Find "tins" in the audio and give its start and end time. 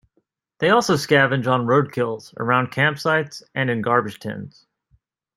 4.19-4.65